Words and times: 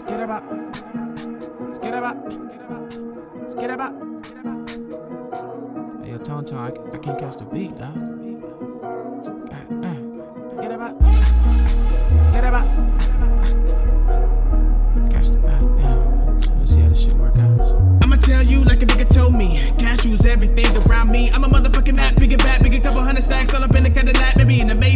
Skid 0.00 0.20
about. 0.20 0.42
Skid 1.70 1.92
about. 1.92 2.16
Skid 3.50 3.70
about. 3.70 3.92
Hey, 6.02 6.12
yo, 6.12 6.18
Tone 6.18 6.42
Tone, 6.46 6.58
I, 6.58 6.68
I 6.68 6.98
can't 6.98 7.18
catch 7.18 7.36
the 7.36 7.44
beat, 7.44 7.76
dog. 7.76 7.94
God, 9.50 9.84
uh. 9.84 9.94
Skid 10.56 10.72
about. 10.72 10.96
Skid 12.18 12.44
about. 12.44 12.66
Catch 15.10 15.28
the. 15.28 15.38
God, 15.38 15.76
damn. 15.76 16.58
Let's 16.58 16.72
see 16.72 16.80
how 16.80 16.88
this 16.88 17.02
shit 17.02 17.12
work 17.12 17.36
out. 17.36 17.60
I'ma 18.02 18.16
tell 18.16 18.42
you 18.42 18.64
like 18.64 18.82
a 18.82 18.86
nigga 18.86 19.06
told 19.06 19.34
me. 19.34 19.58
Cash 19.78 19.98
Cashews, 19.98 20.24
everything 20.24 20.74
around 20.78 21.12
me. 21.12 21.30
I'm 21.30 21.44
a 21.44 21.48
motherfucking 21.48 21.94
map, 21.94 22.16
bigger 22.16 22.38
back, 22.38 22.62
bigger 22.62 22.80
couple 22.80 23.02
hundred 23.02 23.22
stacks, 23.22 23.52
all 23.52 23.62
up 23.62 23.74
in 23.74 23.82
the 23.82 23.90
Cadillac, 23.90 24.36
maybe 24.36 24.60
in 24.62 24.68
the 24.68 24.74
Maybach, 24.74 24.89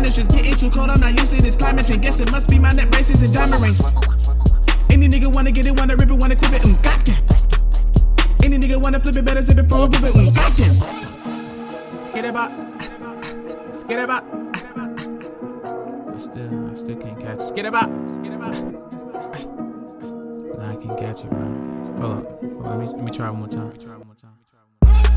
my 0.00 0.08
sinuses. 0.08 0.28
Getting 0.28 0.54
too 0.54 0.70
cold, 0.70 0.90
I'm 0.90 1.00
not 1.00 1.18
used 1.18 1.34
to 1.34 1.42
this 1.42 1.56
climate 1.56 1.86
change. 1.86 2.02
Guess 2.02 2.20
it 2.20 2.32
must 2.32 2.48
be 2.50 2.58
my 2.58 2.72
neck 2.72 2.90
braces 2.90 3.22
and 3.22 3.32
diamond 3.32 3.62
rings. 3.62 3.80
Any 4.90 5.08
nigga 5.08 5.32
wanna 5.32 5.50
get 5.50 5.66
it, 5.66 5.78
wanna 5.78 5.96
rip 5.96 6.10
it, 6.10 6.14
wanna 6.14 6.36
quip 6.36 6.52
it, 6.52 6.62
mm, 6.62 6.82
goddamn. 6.82 7.22
Any 8.42 8.58
nigga 8.58 8.80
wanna 8.80 9.00
flip 9.00 9.16
it, 9.16 9.24
better 9.24 9.42
zip 9.42 9.58
it 9.58 9.68
for 9.68 9.78
a 9.78 9.86
whip 9.86 10.02
it, 10.02 10.14
mm, 10.14 10.34
goddamn. 10.34 10.80
Skid 12.04 12.24
about. 12.24 12.52
Skid 13.76 13.98
about. 13.98 14.24
I 16.12 16.16
still, 16.16 16.70
I 16.70 16.74
still 16.74 16.96
can't 16.96 17.20
catch 17.20 17.40
it. 17.40 17.48
Skid 17.48 17.66
about. 17.66 17.90
Skid 18.14 18.32
about. 18.32 18.54
Nah, 20.56 20.72
I 20.72 20.76
can't 20.76 20.98
catch 20.98 21.20
it, 21.24 21.30
bro. 21.30 21.40
Hold 21.98 22.18
up. 22.18 22.40
Hold 22.40 22.66
up. 22.66 22.66
Let 22.66 22.78
me, 22.78 22.86
let 22.86 23.04
me 23.04 23.12
try 23.12 23.28
one 23.30 23.40
more 23.40 23.48
time. 23.48 23.68
Let 23.68 23.78
me 23.78 23.84
try 23.84 23.96
one 23.96 24.06
more 24.06 24.14
time. 24.14 24.30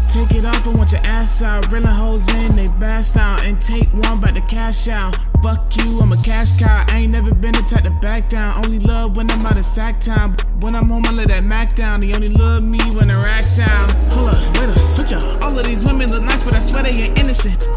Take 0.07 0.31
it 0.31 0.43
off 0.43 0.65
and 0.65 0.75
want 0.75 0.91
your 0.91 1.01
ass 1.01 1.43
out. 1.43 1.71
Reeling 1.71 1.87
hoes 1.87 2.27
in, 2.29 2.55
they 2.55 2.67
bass 2.67 3.15
out. 3.15 3.43
And 3.43 3.61
take 3.61 3.87
one, 3.93 4.19
but 4.19 4.33
the 4.33 4.41
cash 4.41 4.87
out. 4.87 5.15
Fuck 5.43 5.77
you, 5.77 5.99
I'm 5.99 6.11
a 6.11 6.17
cash 6.23 6.51
cow. 6.57 6.83
I 6.89 6.99
ain't 6.99 7.11
never 7.11 7.33
been 7.33 7.53
the 7.53 7.61
type 7.61 7.83
to 7.83 7.91
back 8.01 8.27
down. 8.27 8.65
Only 8.65 8.79
love 8.79 9.15
when 9.15 9.29
I'm 9.29 9.45
out 9.45 9.57
of 9.57 9.65
sack 9.65 9.99
time. 9.99 10.35
When 10.61 10.75
I'm 10.75 10.89
home, 10.89 11.05
I 11.05 11.11
let 11.11 11.27
that 11.27 11.43
Mac 11.43 11.75
down. 11.75 12.01
They 12.01 12.13
only 12.13 12.29
love 12.29 12.63
me 12.63 12.79
when 12.95 13.07
the 13.07 13.15
racks 13.15 13.59
out. 13.59 13.91
Hold 14.13 14.29
up, 14.29 14.57
wait 14.57 14.69
a 14.69 14.79
switch 14.79 15.13
up. 15.13 15.43
All 15.43 15.57
of 15.57 15.65
these 15.65 15.85
women 15.85 16.09
look 16.09 16.23
nice, 16.23 16.41
but 16.41 16.55
I 16.55 16.59
swear 16.59 16.83
they 16.83 16.89
ain't 16.89 17.19
innocent. 17.19 17.69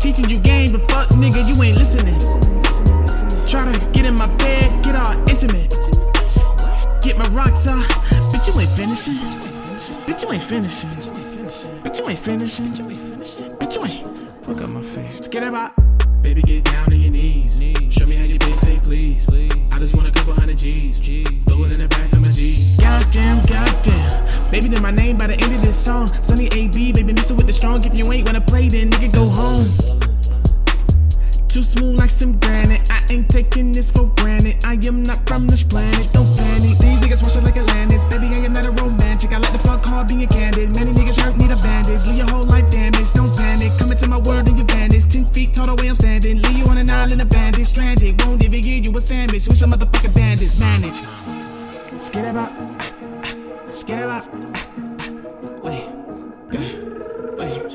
Teaching 0.00 0.30
you 0.30 0.38
game, 0.38 0.70
but 0.70 0.88
fuck 0.90 1.08
nigga, 1.08 1.46
you 1.46 1.60
ain't 1.62 1.76
listening. 1.76 2.18
You 8.58 8.64
ain't 8.64 8.72
finishing. 8.72 9.14
Bitch, 9.14 10.24
you 10.24 10.32
ain't 10.32 10.42
finishing. 10.42 10.90
Bitch, 10.90 12.00
you 12.00 12.08
ain't 12.08 12.18
finishing. 12.18 12.66
Bitch, 12.66 13.74
you 13.76 13.84
ain't. 13.84 14.18
Fuck 14.44 14.60
up 14.62 14.68
my 14.68 14.82
face. 14.82 15.18
Skid 15.18 15.44
about. 15.44 15.74
Baby, 16.22 16.42
get 16.42 16.64
down 16.64 16.92
on 16.92 17.00
your 17.00 17.12
knees. 17.12 17.60
Show 17.88 18.04
me 18.06 18.16
how 18.16 18.24
you 18.24 18.36
been, 18.36 18.56
say 18.56 18.80
please. 18.82 19.28
I 19.70 19.78
just 19.78 19.94
want 19.94 20.08
a 20.08 20.10
couple 20.10 20.34
hundred 20.34 20.58
G's. 20.58 20.98
Throw 20.98 21.66
it 21.66 21.70
in 21.70 21.78
the 21.78 21.86
back 21.86 22.12
of 22.12 22.20
my 22.20 22.32
G. 22.32 22.74
Goddamn, 22.78 23.44
goddamn. 23.46 24.50
Baby, 24.50 24.66
then 24.66 24.82
my 24.82 24.90
name 24.90 25.16
by 25.16 25.28
the 25.28 25.34
end 25.34 25.54
of 25.54 25.62
this 25.62 25.78
song. 25.78 26.08
Sonny 26.08 26.48
AB, 26.50 26.92
baby, 26.92 27.12
messing 27.12 27.36
with 27.36 27.46
the 27.46 27.52
strong. 27.52 27.84
If 27.84 27.94
you 27.94 28.10
ain't 28.12 28.26
wanna 28.26 28.40
play, 28.40 28.68
then 28.68 28.90
nigga 28.90 29.14
go 29.14 29.28
home. 29.28 29.72
Too 31.48 31.62
smooth 31.62 31.96
like 31.96 32.10
some 32.10 32.40
granite. 32.40 32.90
I 32.90 33.06
ain't 33.08 33.28
taking 33.28 33.70
this 33.70 33.88
for 33.88 34.12
granted. 34.16 34.64
I 34.64 34.74
am 34.84 35.04
not 35.04 35.28
from 35.28 35.46
this 35.46 35.62
planet. 35.62 36.12
Don't 36.12 36.36
panic. 36.36 36.78
These 36.78 36.98
niggas 36.98 37.22
rush 37.22 37.36
a 48.98 49.00
sandwich. 49.00 49.46
Wish 49.46 49.62
a 49.62 49.66
motherfucker 49.66 50.12
bandits 50.12 50.58
manage. 50.58 51.02
Skid 52.02 52.24
about. 52.24 52.52
Skid 53.72 54.00
about. 54.00 54.26
Wait. 55.62 55.86
Wait. 57.38 57.70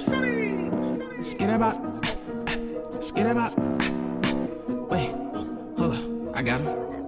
Skid 1.23 1.49
about. 1.49 1.77
Skid 2.99 3.27
about. 3.27 3.57
Wait, 4.91 5.11
hold 5.77 5.93
up. 5.93 6.35
I 6.35 6.41
got 6.41 6.59
him. 6.59 7.02